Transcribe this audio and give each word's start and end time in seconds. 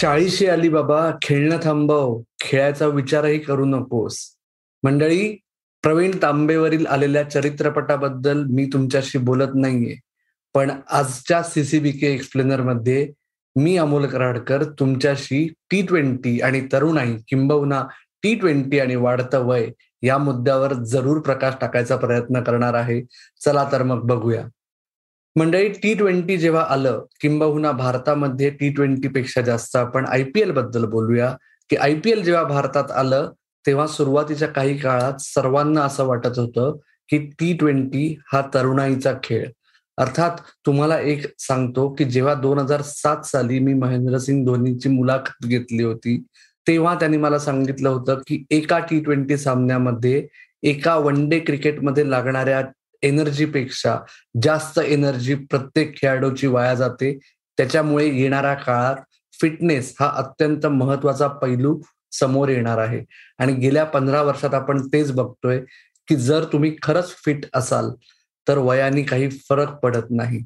चाळीशी 0.00 0.46
आली 0.46 0.68
बाबा 0.68 1.10
खेळणं 1.22 1.58
थांबव 1.62 2.22
खेळायचा 2.40 2.86
विचारही 2.86 3.38
करू 3.38 3.64
नकोस. 3.64 4.36
मंडळी 4.82 5.36
प्रवीण 5.82 6.10
तांबेवरील 6.22 6.86
आलेल्या 6.86 7.30
चरित्रपटाबद्दल 7.30 8.44
मी 8.44 8.66
तुमच्याशी 8.72 9.18
बोलत 9.18 9.52
नाहीये. 9.54 9.96
पण 10.54 10.70
आजच्या 10.90 11.42
सीसीबीके 11.42 12.06
एक्सप्लेनरमध्ये 12.06 13.12
मी 13.56 13.76
अमोल 13.76 14.06
कराडकर 14.06 14.64
तुमच्याशी 14.64 15.52
टी 15.70 15.82
ट्वेंटी 15.82 16.40
आणि 16.40 16.60
तरुणाई 16.72 17.14
किंबहुना 17.28 17.84
टी 18.22 18.34
ट्वेंटी 18.34 18.78
आणि 18.78 18.96
वाढतं 18.96 19.46
वय 19.46 19.68
या 20.02 20.18
मुद्द्यावर 20.18 20.72
जरूर 20.72 21.20
प्रकाश 21.20 21.54
टाकायचा 21.60 21.96
प्रयत्न 21.96 22.42
करणार 22.42 22.74
आहे. 22.74 23.02
चला 23.44 23.68
तर 23.72 23.82
मग 23.82 24.00
बघूया. 24.00 24.46
मंडळी 25.36 25.68
टी 25.82 25.94
ट्वेंटी 25.94 26.36
जेव्हा 26.36 26.62
आलं 26.68 27.04
किंबहुना 27.20 27.70
भारतामध्ये 27.72 28.50
टी 28.50 28.70
ट्वेंटी 28.72 29.08
पेक्षा 29.08 29.40
जास्त 29.40 29.76
आपण 29.76 30.06
आय 30.06 30.22
पी 30.24 30.40
एलबद्दल 30.40 30.84
बोलूया. 30.84 31.34
की 31.70 31.76
आय 31.76 31.94
पी 31.94 32.10
एल 32.10 32.22
जेव्हा 32.22 32.42
भारतात 32.44 32.90
आलं 32.90 33.30
तेव्हा 33.66 33.86
सुरुवातीच्या 33.86 34.48
काही 34.48 34.76
काळात 34.78 35.20
सर्वांना 35.20 35.82
असं 35.82 36.04
वाटत 36.06 36.38
होतं 36.38 36.76
की 37.08 37.18
टी 37.40 37.52
ट्वेंटी 37.56 38.14
हा 38.32 38.42
तरुणाईचा 38.54 39.12
खेळ. 39.22 39.46
अर्थात 39.98 40.36
तुम्हाला 40.66 40.98
एक 41.00 41.26
सांगतो 41.38 41.88
की 41.94 42.04
जेव्हा 42.04 42.34
दोन 42.34 42.58
हजार 42.58 42.82
सात 42.82 43.24
साली 43.26 43.58
मी 43.58 43.74
महेंद्रसिंग 43.74 44.44
धोनीची 44.46 44.88
मुलाखत 44.88 45.46
घेतली 45.46 45.82
होती 45.82 46.16
तेव्हा 46.66 46.94
त्यांनी 46.94 47.16
मला 47.16 47.38
सांगितलं 47.38 47.88
होतं 47.88 48.18
की 48.26 48.44
एका 48.50 48.78
टी 48.78 49.00
ट्वेंटी 49.00 49.36
सामन्यामध्ये 49.36 50.26
एका 50.62 50.96
वन 50.96 51.28
डे 51.28 51.38
क्रिकेटमध्ये 51.38 52.10
लागणाऱ्या 52.10 52.60
एनर्जीपेक्षा 53.02 53.96
जास्त 54.42 54.78
एनर्जी 54.78 55.34
प्रत्येक 55.34 55.96
खेळाडूची 55.96 56.46
वाया 56.46 56.74
जाते. 56.74 57.18
त्याच्यामुळे 57.58 58.06
येणाऱ्या 58.08 58.54
काळात 58.54 58.96
फिटनेस 59.40 59.94
हा 60.00 60.10
अत्यंत 60.14 60.66
महत्त्वाचा 60.66 61.28
पैलू 61.28 61.80
समोर 62.12 62.48
येणार 62.48 62.78
आहे. 62.78 63.04
आणि 63.38 63.52
गेल्या 63.52 63.84
पंधरा 63.84 64.22
वर्षात 64.22 64.54
आपण 64.54 64.86
तेच 64.86 65.12
बघतोय 65.12 65.60
की 66.08 66.16
जर 66.16 66.44
तुम्ही 66.44 66.76
खरंच 66.82 67.14
फिट 67.24 67.46
असाल 67.54 67.90
तर 68.48 68.58
वयाने 68.58 69.02
काही 69.02 69.28
फरक 69.48 69.74
पडत 69.82 70.10
नाही. 70.10 70.42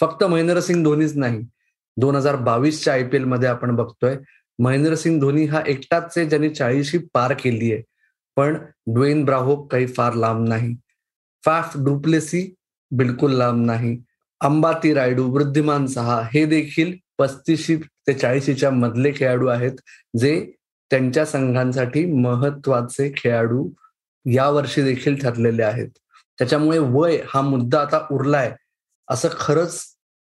फक्त 0.00 0.24
महेंद्रसिंग 0.24 0.82
धोनीच 0.84 1.16
नाही. 1.16 1.42
दोन 1.96 2.16
हजार 2.16 2.36
बावीसच्या 2.36 2.94
आय 2.94 3.02
पी 3.04 3.16
एलमध्ये 3.16 3.48
आपण 3.48 3.74
बघतोय 3.76 4.16
महेंद्रसिंग 4.58 5.20
धोनी 5.20 5.44
हा 5.44 5.62
एकटाच 5.66 6.18
आहे 6.18 6.26
ज्यांनी 6.28 6.48
चाळीशी 6.48 6.98
पार 7.14 7.32
केली 7.32 7.72
आहे 7.72 7.82
पण 8.36 8.56
ड्वेन 8.86 9.24
ब्राहो 9.24 9.56
काही 9.66 9.86
फार 9.86 10.14
लांब 10.14 10.48
नाही. 10.48 10.74
फॅफ 11.46 11.76
डुप्लेसी 11.76 12.54
बिलकुल 12.90 13.32
लांब 13.32 13.64
नाही. 13.66 13.98
अंबाती 14.40 14.92
रायडू 14.94 15.24
वृद्धिमान 15.32 15.86
सहा 15.86 16.20
हे 16.34 16.44
देखील 16.46 16.92
पस्तीशी 17.18 17.76
ते 17.76 18.14
चाळीशीच्या 18.14 18.70
मधले 18.70 19.12
खेळाडू 19.16 19.46
आहेत 19.46 19.78
जे 20.18 20.34
त्यांच्या 20.90 21.24
संघांसाठी 21.26 22.04
महत्त्वाचे 22.12 23.12
खेळाडू 23.16 23.68
या 24.24 24.48
वर्षी 24.50 24.82
देखील 24.82 25.20
ठरलेले 25.20 25.62
आहेत. 25.62 25.88
त्याच्यामुळे 26.38 26.78
वय 26.78 27.18
हा 27.28 27.40
मुद्दा 27.40 27.80
आता 27.80 28.06
उरलाय 28.10 28.52
असं 29.08 29.28
खरंच 29.32 29.82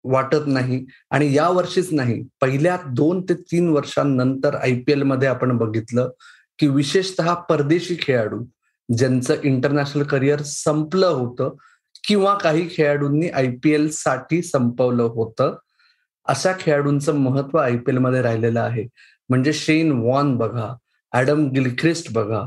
वाटत 0.03 0.47
नाही. 0.47 0.85
आणि 1.11 1.33
या 1.35 1.47
वर्षीच 1.49 1.93
नाही 1.93 2.21
पहिल्या 2.41 2.77
दोन 2.87 3.21
ते 3.29 3.33
तीन 3.33 3.69
वर्षांनंतर 3.69 4.55
आय 4.55 4.73
पी 4.81 4.91
एलमध्ये 4.91 5.27
आपण 5.27 5.57
बघितलं 5.57 6.09
की 6.59 6.67
विशेषतः 6.67 7.33
परदेशी 7.49 7.95
खेळाडू 8.01 8.43
ज्यांचं 8.89 9.35
इंटरनॅशनल 9.43 10.03
करिअर 10.03 10.41
संपलं 10.41 11.07
होतं 11.07 11.55
किंवा 12.07 12.33
काही 12.33 12.67
खेळाडूंनी 12.71 13.29
आय 13.29 13.47
पी 13.63 13.71
एलसाठी 13.71 14.41
संपवलं 14.41 15.03
होतं 15.03 15.55
अशा 16.25 16.51
खेळाडूंचं 16.59 17.15
महत्त्व 17.15 17.57
आय 17.57 17.77
पी 17.77 17.91
एलमध्ये 17.91 18.21
राहिलेलं 18.21 18.59
आहे. 18.59 18.87
म्हणजे 19.29 19.53
शेन 19.53 19.91
वॉन 19.91 20.35
बघा 20.37 20.73
ऍडम 21.13 21.47
गिलख्रिस्ट 21.49 22.11
बघा 22.13 22.43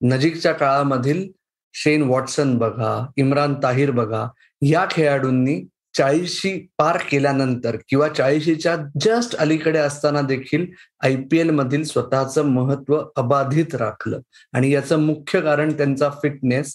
नजीकच्या 0.00 0.52
काळामधील 0.52 1.26
शेन 1.74 2.02
वॉटसन 2.02 2.56
बघा 2.58 3.06
इम्रान 3.16 3.54
ताहिर 3.62 3.90
बघा 3.90 4.26
या 4.62 4.86
खेळाडूंनी 4.90 5.60
चाळीशी 5.98 6.68
पार 6.78 6.98
केल्यानंतर 7.10 7.76
किंवा 7.88 8.08
चाळीशीच्या 8.08 8.76
जस्ट 9.00 9.36
अलीकडे 9.36 9.78
असताना 9.78 10.20
देखील 10.20 10.66
आय 11.00 11.16
पी 11.16 11.38
एल 11.38 11.50
मधील 11.50 11.84
स्वतःचं 11.84 12.42
महत्त्व 12.42 13.04
अबाधित 13.16 13.74
राखलं. 13.74 14.20
आणि 14.52 14.70
याचं 14.70 14.98
मुख्य 14.98 15.40
कारण 15.40 15.76
त्यांचा 15.76 16.10
फिटनेस 16.10 16.74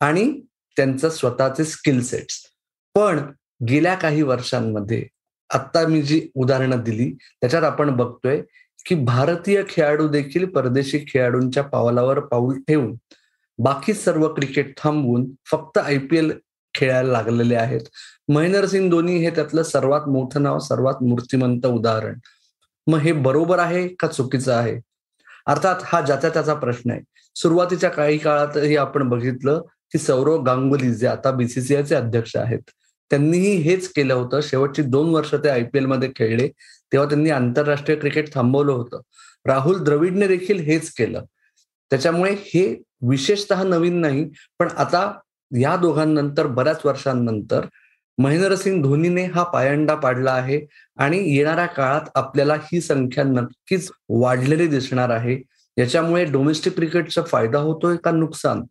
आणि 0.00 0.40
त्यांचं 0.76 1.08
स्वतःचे 1.08 1.64
स्किल 1.64 2.02
सेट्स 2.02 2.42
पण 2.94 3.20
गेल्या 3.68 3.94
काही 3.94 4.22
वर्षांमध्ये 4.22 5.06
आता 5.50 5.86
मी 5.86 6.02
जी 6.02 6.28
उदाहरणं 6.34 6.80
दिली 6.80 7.10
त्याच्यात 7.40 7.62
आपण 7.62 7.90
बघतोय 7.90 8.42
की 8.86 8.94
भारतीय 8.94 9.62
खेळाडू 9.68 10.08
देखील 10.08 10.44
परदेशी 10.46 10.98
खेळाडूंच्या 10.98 11.62
पावलावर 11.62 12.20
पाऊल 12.20 12.58
ठेवून 12.60 12.94
बाकी 13.58 13.92
सर्व 13.94 14.34
क्रिकेट 14.34 14.78
थांबवून 14.78 15.26
फक्त 15.50 15.78
आय 15.78 15.98
पी 15.98 16.16
एल 16.16 16.32
खेळायला 16.74 17.12
लागलेले 17.12 17.54
आहेत. 17.54 17.80
महेंद्रसिंग 18.28 18.90
धोनी 18.90 19.16
हे 19.16 19.30
त्यातलं 19.30 19.62
सर्वात 19.62 20.08
मोठं 20.08 20.42
नाव 20.42 20.58
सर्वात 20.58 21.02
मूर्तिमंत 21.02 21.66
उदाहरण. 21.66 22.14
मग 22.86 22.98
हे 22.98 23.12
बरोबर 23.12 23.58
आहे 23.58 23.88
का 23.88 24.08
चुकीचं 24.08 24.54
आहे? 24.54 24.80
अर्थात 25.46 25.76
हा 25.82 26.00
ज्याचा 26.00 26.28
त्याचा 26.28 26.54
प्रश्न 26.54 26.90
आहे. 26.90 27.00
सुरुवातीच्या 27.34 27.90
काही 27.90 28.18
काळातही 28.18 28.76
आपण 28.76 29.08
बघितलं 29.08 29.62
की 29.92 29.98
सौरव 29.98 30.42
गांगुली 30.42 30.94
जे 30.94 31.06
आता 31.06 31.30
बीसीसीआयचे 31.30 31.94
अध्यक्ष 31.94 32.36
आहेत 32.36 32.70
त्यांनीही 33.10 33.56
हेच 33.56 33.88
केलं 33.88 34.14
होतं. 34.14 34.40
शेवटची 34.42 34.82
दोन 34.82 35.10
वर्ष 35.10 35.34
ते 35.34 35.48
आय 35.48 35.62
पी 35.62 35.80
मध्ये 35.80 36.08
खेळले 36.16 36.48
तेव्हा 36.92 37.08
त्यांनी 37.08 37.30
आंतरराष्ट्रीय 37.30 37.98
क्रिकेट 37.98 38.34
थांबवलं 38.34 38.72
होतं. 38.72 39.00
राहुल 39.46 39.84
द्रविडने 39.84 40.26
देखील 40.26 40.60
हेच 40.60 40.90
केलं. 40.90 41.24
त्याच्यामुळे 41.90 42.34
हे 42.38 42.82
विशेषतः 43.08 43.62
नवीन 43.62 44.00
नाही 44.00 44.30
पण 44.58 44.68
आता 44.68 45.12
या 45.60 45.76
दोघांनंतर 45.76 46.46
बऱ्याच 46.46 46.80
वर्षांनंतर 46.84 47.66
महेंद्रसिंग 48.18 48.82
धोनीने 48.82 49.24
हा 49.24 49.42
पायंडा 49.42 49.94
पाडला 49.94 50.32
आहे 50.32 50.60
आणि 50.96 51.18
येणाऱ्या 51.36 51.66
काळात 51.66 52.00
आपल्याला 52.14 52.54
ही 52.54 52.80
संख्या 52.80 53.24
नक्कीच 53.24 53.90
वाढलेली 54.08 54.66
दिसणार 54.66 55.10
आहे. 55.10 55.42
याच्यामुळे 55.78 56.24
डोमेस्टिक 56.24 56.74
क्रिकेटचा 56.74 57.22
फायदा 57.22 57.58
होतोय 57.58 57.96
का 57.96 58.10
नुकसान? 58.10 58.62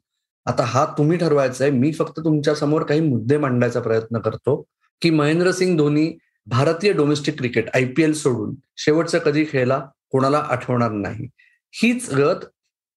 आता 0.45 0.63
हा 0.63 0.85
तुम्ही 0.97 1.17
ठरवायचा 1.17 1.63
आहे 1.63 1.73
मी 1.73 1.91
फक्त 1.91 2.19
तुमच्यासमोर 2.19 2.83
काही 2.83 2.99
मुद्दे 2.99 3.37
मांडायचा 3.37 3.79
प्रयत्न 3.79 4.19
करतो 4.19 4.63
की 5.01 5.09
महेंद्रसिंग 5.09 5.77
धोनी 5.77 6.11
भारतीय 6.47 6.93
domestic 6.93 7.37
cricket 7.37 7.69
I 7.75 7.85
P 7.85 8.03
L 8.03 8.13
सोडून 8.13 8.55
शेवटचा 8.77 9.17
कधी 9.17 9.45
खेळला 9.51 9.85
कोणाला 10.09 10.37
आठवणार 10.37 10.91
नाही. 10.91 11.27
हीच 11.73 12.13
गत 12.13 12.45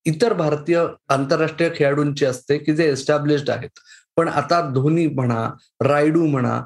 इतर 0.07 0.33
भारतीय 0.33 0.83
आंतरराष्ट्रीय 1.09 1.69
खेळाडूंची 1.75 2.25
असते 2.25 2.57
की 2.57 2.75
जे 2.75 2.89
एस्टॅब्लिश्ड 2.91 3.49
आहेत. 3.49 3.69
पण 4.17 4.27
आता 4.27 4.61
धोनी 4.73 5.07
म्हणा 5.07 5.49
रायडू 5.81 6.25
म्हणा 6.25 6.61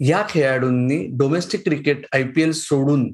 या 0.00 0.22
खेळाडूंनी 0.28 1.06
domestic 1.12 1.64
cricket 1.64 2.06
I 2.12 2.22
P 2.22 2.42
L 2.42 2.52
सोडून 2.52 3.08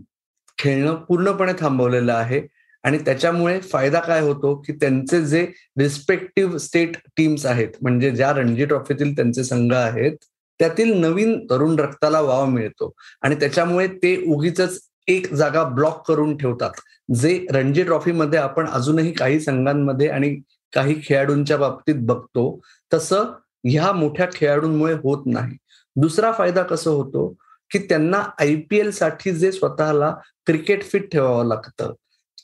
खेळणं 0.58 0.94
पूर्णपणे 0.94 1.52
थांबवलेलं 1.60 2.12
आहे. 2.12 2.42
आणि 2.84 2.98
त्याच्यामुळे 2.98 3.60
फायदा 3.60 4.00
काय 4.00 4.20
होतो 4.20 4.54
की 4.66 4.72
त्यांचे 4.72 5.24
जे 5.26 5.46
रिस्पेक्टिव्ह 5.78 6.56
स्टेट 6.58 6.96
टीम्स 7.16 7.46
आहेत 7.46 7.68
म्हणजे 7.82 8.10
ज्या 8.10 8.32
रणजी 8.32 8.64
ट्रॉफीतील 8.64 9.16
त्यांचे 9.16 9.44
संघ 9.44 9.72
आहेत 9.74 10.16
त्यातील 10.60 10.92
नवीन 11.00 11.46
तरुण 11.50 11.78
रक्ताला 11.78 12.20
वाव 12.20 12.46
मिळतो. 12.46 12.92
आणि 13.22 13.34
त्याच्यामुळे 13.34 13.86
ते 13.86 14.16
उगीच 14.26 14.60
एक 15.08 15.32
जागा 15.34 15.62
ब्लॉक 15.64 16.02
करून 16.08 16.36
ठेवतात. 16.36 16.70
जे 17.14 17.46
रणजी 17.50 17.82
ट्रॉफीमध्ये 17.82 18.38
आपण 18.38 18.68
अजूनही 18.68 19.12
काही 19.12 19.40
संघांमध्ये 19.40 20.08
आणि 20.08 20.34
काही 20.72 21.00
खेळाडूंच्या 21.04 21.56
बाबतीत 21.56 21.94
बघतो 21.98 22.60
तसं 22.94 23.32
ह्या 23.64 23.92
मोठ्या 23.92 24.28
खेळाडूंमुळे 24.34 24.94
होत 24.94 25.26
नाही. 25.26 25.56
दुसरा 25.96 26.32
फायदा 26.32 26.62
कसं 26.62 26.90
होतो 26.90 27.34
की 27.70 27.78
त्यांना 27.78 28.22
आय 28.40 28.54
पी 28.70 28.78
एलसाठी 28.78 29.32
जे 29.32 29.52
स्वतःला 29.52 30.14
क्रिकेट 30.46 30.82
फिट 30.82 31.10
ठेवावं 31.12 31.46
लागतं 31.46 31.92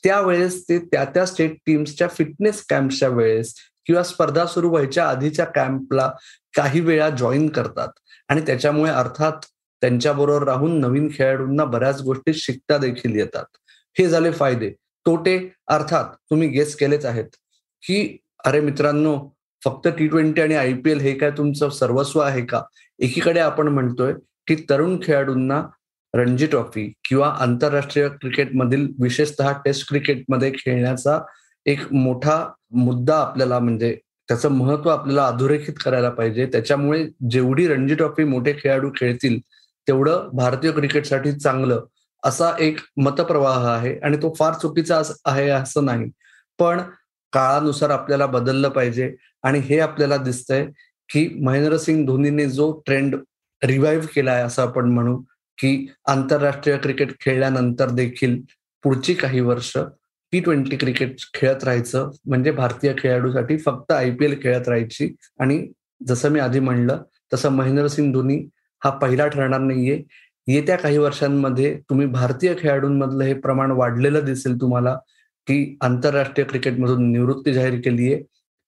त्यावेळेस 0.03 0.63
ते 0.69 0.79
त्या 0.79 1.05
त्या 1.05 1.25
स्टेट 1.25 1.55
टीम्सच्या 1.65 2.07
फिटनेस 2.07 2.65
कॅम्पच्या 2.69 3.09
वेळेस 3.09 3.53
किंवा 3.85 4.03
स्पर्धा 4.03 4.45
सुरू 4.45 4.69
व्हायच्या 4.69 5.09
आधीच्या 5.09 5.45
कॅम्पला 5.45 6.11
काही 6.55 6.79
वेळा 6.79 7.09
जॉईन 7.09 7.49
करतात. 7.49 7.87
आणि 8.29 8.41
त्याच्यामुळे 8.41 8.91
अर्थात 8.91 9.45
त्यांच्याबरोबर 9.81 10.43
राहून 10.43 10.79
नवीन 10.79 11.09
खेळाडूंना 11.13 11.65
बऱ्याच 11.65 12.01
गोष्टी 12.01 12.33
शिकता 12.33 12.77
देखील 12.77 13.15
येतात. 13.15 13.45
हे 13.99 14.07
झाले 14.07 14.31
फायदे. 14.31 14.69
तोटे 15.05 15.53
अर्थात 15.67 16.05
तुम्ही 16.29 16.47
गेस 16.47 16.75
केलेच 16.75 17.05
आहेत. 17.05 17.25
की 17.83 18.17
अरे 18.45 18.61
मित्रांनो 18.61 19.35
फक्त 19.63 19.87
टी 19.87 20.07
ट्वेंटी 20.07 20.41
आणि 20.41 20.55
आय 20.55 20.73
पी 20.73 20.91
एल 20.91 20.99
हे 20.99 21.13
काय 21.13 21.31
तुमचं 21.31 21.69
सर्वस्व 21.69 22.19
आहे 22.19 22.45
का? 22.45 22.61
एकीकडे 22.99 23.39
आपण 23.39 23.67
म्हणतोय 23.67 24.13
की 24.47 24.55
तरुण 24.69 24.99
खेळाडूंना 25.03 25.63
रणजी 26.13 26.45
ट्रॉफी 26.45 26.93
किंवा 27.09 27.29
आंतरराष्ट्रीय 27.39 28.09
क्रिकेटमधील 28.09 28.87
विशेषतः 29.01 29.51
टेस्ट 29.65 29.89
क्रिकेटमध्ये 29.89 30.51
खेळण्याचा 30.51 31.19
एक 31.65 31.93
मोठा 31.93 32.51
मुद्दा 32.71 33.17
आपल्याला 33.17 33.59
म्हणजे 33.59 33.97
त्याचं 34.27 34.49
महत्त्व 34.49 34.89
आपल्याला 34.89 35.27
अधोरेखित 35.27 35.73
करायला 35.85 36.09
पाहिजे. 36.09 36.45
त्याच्यामुळे 36.45 37.07
जेवढी 37.29 37.67
रणजी 37.67 37.95
ट्रॉफी 37.95 38.23
मोठे 38.23 38.53
खेळाडू 38.53 38.89
खेळतील 38.95 39.39
तेवढं 39.89 40.29
भारतीय 40.33 40.71
क्रिकेटसाठी 40.71 41.31
चांगलं 41.31 41.85
असा 42.23 42.51
एक 42.59 42.77
मतप्रवाह 42.97 43.67
आहे 43.67 43.97
आणि 43.99 44.17
तो 44.17 44.33
फार 44.39 44.53
चुकीचा 44.53 45.01
आहे 45.25 45.49
असं 45.49 45.85
नाही. 45.85 46.09
पण 46.59 46.81
काळानुसार 47.33 47.89
आपल्याला 47.89 48.25
बदललं 48.25 48.69
पाहिजे 48.69 49.15
आणि 49.43 49.59
हे 49.59 49.79
आपल्याला 49.79 50.17
दिसतंय 50.17 50.65
की 51.09 51.27
महेंद्रसिंग 51.41 52.05
धोनीने 52.05 52.45
जो 52.45 52.71
ट्रेंड 52.85 53.15
रिवाईव्ह 53.63 54.07
केला 54.15 54.31
आहे 54.31 54.43
असं 54.43 54.61
आपण 54.61 54.89
म्हणू 54.89 55.17
की 55.57 55.91
आंतरराष्ट्रीय 56.07 56.77
क्रिकेट 56.77 57.19
खेळल्यानंतर 57.19 57.89
देखील 57.89 58.41
पुढची 58.83 59.13
काही 59.13 59.39
वर्ष 59.39 59.77
टी 60.31 60.39
ट्वेंटी 60.39 60.77
क्रिकेट 60.77 61.15
खेळत 61.33 61.63
राहायचं 61.63 62.09
म्हणजे 62.25 62.51
भारतीय 62.51 62.93
खेळाडूसाठी 62.97 63.57
फक्त 63.57 63.91
आय 63.91 64.11
पी 64.11 64.25
एल 64.25 64.39
खेळत 64.43 64.67
राहायची. 64.67 65.15
आणि 65.39 65.67
जसं 66.07 66.29
मी 66.29 66.39
आधी 66.39 66.59
म्हणलं 66.59 67.03
तसं 67.33 67.49
महेंद्रसिंग 67.49 68.13
धोनी 68.13 68.49
हा 68.83 68.89
पहिला 68.89 69.27
ठरणार 69.27 69.59
नाहीये. 69.59 70.01
येत्या 70.47 70.75
काही 70.77 70.97
वर्षांमध्ये 70.97 71.75
तुम्ही 71.89 72.05
भारतीय 72.07 72.53
खेळाडूंमधलं 72.59 73.23
हे 73.23 73.33
प्रमाण 73.33 73.71
वाढलेलं 73.71 74.25
दिसेल 74.25 74.59
तुम्हाला 74.61 74.95
की 75.47 75.77
आंतरराष्ट्रीय 75.81 76.45
क्रिकेटमधून 76.45 77.11
निवृत्ती 77.11 77.53
जाहीर 77.53 77.79
केली 77.81 78.13
आहे 78.13 78.23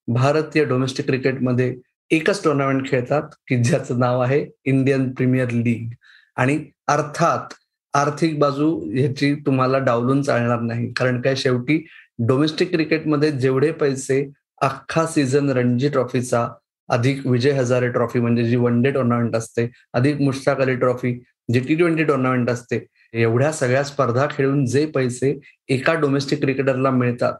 भारतीय 0.07 0.63
डोमेस्टिक 0.65 1.05
क्रिकेटमध्ये 1.05 1.75
एकच 2.11 2.43
टुर्नामेंट 2.43 2.87
खेळतात 2.87 3.29
की 3.47 3.63
ज्याचं 3.63 3.99
नाव 3.99 4.19
आहे 4.21 4.45
इंडियन 4.65 5.11
प्रीमियर 5.11 5.51
लीग 5.51 5.89
आणि 6.35 6.59
अर्थात 6.87 7.53
आर्थिक 7.93 8.39
बाजू 8.39 8.69
ह्याची 8.93 9.33
तुम्हाला 9.35 9.77
डावलून 9.77 10.21
चालणार 10.21 10.59
नाही. 10.59 10.91
कारण 10.93 11.21
काय 11.21 11.35
शेवटी 11.35 11.85
डोमेस्टिक 12.27 12.71
क्रिकेटमध्ये 12.71 13.31
जेवढे 13.31 13.71
पैसे 13.71 14.23
अख्खा 14.61 15.05
सीझन 15.05 15.49
रणजी 15.49 15.89
ट्रॉफीचा 15.89 16.47
अधिक 16.89 17.27
विजय 17.27 17.51
हजारे 17.51 17.89
ट्रॉफी 17.89 18.19
म्हणजे 18.19 18.43
जी 18.43 18.55
वन 18.55 18.81
डे 18.81 18.91
टुर्नामेंट 18.91 19.35
असते 19.35 19.67
अधिक 19.93 20.21
मुश्ताक 20.21 20.61
अली 20.61 20.75
ट्रॉफी 20.75 21.13
जी 21.53 21.59
टी 21.59 21.75
ट्वेंटी 21.75 22.03
टुर्नामेंट 22.03 22.49
असते 22.49 22.85
एवढ्या 23.13 23.51
सगळ्या 23.51 23.83
स्पर्धा 23.83 24.27
खेळून 24.31 24.65
जे 24.65 24.85
पैसे 24.85 25.39
एका 25.69 25.93
डोमेस्टिक 25.93 26.39
क्रिकेटरला 26.41 26.91
मिळतात 26.91 27.33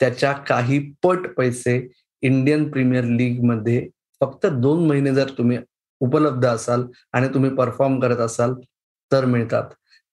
त्याच्या 0.00 0.32
काही 0.32 0.78
पट 1.02 1.26
पैसे 1.36 1.88
इंडियन 2.22 2.68
प्रीमियर 2.70 3.04
लीगमध्ये 3.04 3.88
फक्त 4.20 4.46
दोन 4.46 4.86
महिने 4.86 5.14
जर 5.14 5.28
तुम्ही 5.38 5.58
उपलब्ध 6.00 6.46
असाल 6.46 6.84
आणि 7.12 7.28
तुम्ही 7.28 7.50
परफॉर्म 7.50 8.00
करत 8.00 8.16
असाल 8.16 8.54
तर 9.12 9.24
मिळतात. 9.24 9.64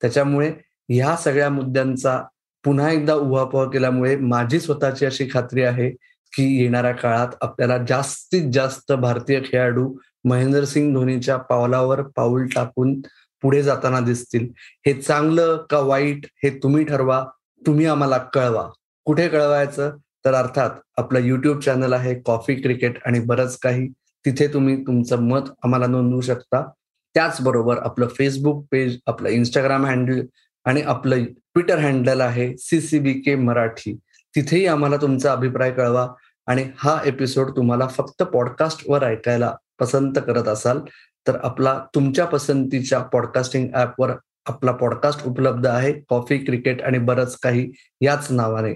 त्याच्यामुळे 0.01 0.51
ह्या 0.89 1.15
सगळ्या 1.15 1.49
मुद्द्यांचा 1.49 2.21
पुन्हा 2.63 2.89
एकदा 2.91 3.13
उहापोह 3.15 3.65
केल्यामुळे 3.71 4.15
माझी 4.15 4.59
स्वतःची 4.59 5.05
अशी 5.05 5.27
खात्री 5.33 5.63
आहे 5.63 5.91
की 6.33 6.63
येणाऱ्या 6.63 6.91
काळात 6.91 7.27
आपल्याला 7.41 7.77
जास्तीत 7.77 8.51
जास्त 8.53 8.91
भारतीय 8.91 9.41
खेळाडू 9.45 9.97
महेंद्रसिंग 10.23 10.93
धोनीच्या 10.93 11.37
पावलावर 11.37 12.01
पाऊल 12.01 12.47
टाकून 12.47 13.01
पुढे 13.41 13.63
जाताना 13.63 13.99
दिसतील. 13.99 14.47
हे 14.85 14.93
चांगलं 14.93 15.65
का 15.69 15.79
वाईट 15.79 16.25
हे 16.43 16.49
तुम्ही 16.49 16.83
ठरवा 16.85 17.25
तुम्ही 17.65 17.85
आम्हाला 17.85 18.17
कळवा. 18.17 18.69
कुठे 19.05 19.27
कळवायचं? 19.27 19.95
तर 20.25 20.33
अर्थात 20.33 20.69
आपलं 20.97 21.19
युट्यूब 21.19 21.59
चॅनल 21.59 21.93
आहे 21.93 22.15
कॉफी 22.15 22.55
क्रिकेट 22.55 22.95
आणि 23.05 23.19
बरंच 23.19 23.57
काही. 23.59 23.87
तिथे 24.25 24.47
तुम्ही 24.47 24.87
तुमचं 24.87 25.21
मत 25.21 25.41
आम्हाला 25.63 25.87
नोंदवू 25.87 26.21
शकता. 26.21 26.69
त्याचबरोबर 27.13 27.77
आपलं 27.77 28.07
फेसबुक 28.07 28.65
पेज 28.71 28.97
आपलं 29.07 29.29
इंस्टाग्राम 29.29 29.85
हँडल 29.85 30.25
आणि 30.65 30.81
आपलं 30.81 31.23
ट्विटर 31.23 31.77
हँडल 31.77 32.21
आहे 32.21 32.57
सीसीबी 32.57 33.13
के 33.13 33.35
मराठी. 33.35 33.97
तिथेही 34.35 34.65
आम्हाला 34.65 34.97
तुमचा 34.97 35.31
अभिप्राय 35.31 35.71
कळवा 35.71 36.07
आणि 36.47 36.65
हा 36.77 36.99
एपिसोड 37.05 37.49
तुम्हाला 37.55 37.87
फक्त 37.87 38.23
पॉडकास्टवर 38.23 39.03
ऐकायला 39.03 39.55
पसंत 39.79 40.13
करत 40.27 40.47
असाल 40.47 40.79
तर 41.27 41.37
आपला 41.43 41.83
तुमच्या 41.95 42.25
पसंतीच्या 42.25 42.99
पॉडकास्टिंग 42.99 43.67
ऍपवर 43.75 44.11
आपला 44.45 44.71
पॉडकास्ट 44.71 45.23
उपलब्ध 45.25 45.67
आहे. 45.67 45.93
कॉफी 46.09 46.37
क्रिकेट 46.37 46.81
आणि 46.81 46.97
बरंच 46.97 47.37
काही 47.39 47.71
याच 48.01 48.27
नावाने. 48.31 48.73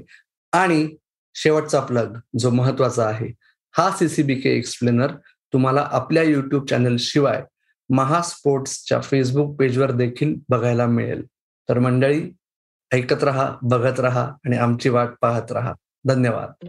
आणि 0.51 0.87
शेवटचा 1.35 1.79
प्लग 1.79 2.17
जो 2.39 2.49
महत्त्वाचा 2.49 3.05
आहे 3.05 3.27
हा 3.77 3.89
सीसीबी 3.91 4.35
के 4.35 4.49
एक्सप्लेनर 4.49 5.11
तुम्हाला 5.53 5.87
आपल्या 5.91 6.23
युट्यूब 6.23 6.65
चॅनल 6.65 6.95
शिवाय 6.99 7.43
महा 7.89 8.21
स्पोर्ट्सच्या 8.21 9.01
फेसबुक 9.01 9.59
पेजवर 9.59 9.91
देखील 9.91 10.35
बघायला 10.49 10.85
मिळेल. 10.85 11.25
तर 11.69 11.79
मंडळी 11.79 12.21
ऐकत 12.93 13.23
रहा 13.23 13.55
बघत 13.61 13.99
रहा 13.99 14.21
आणि 14.45 14.57
आमची 14.57 14.89
वाट 14.89 15.09
पाहत 15.21 15.51
रहा. 15.51 15.73
धन्यवाद. 16.07 16.67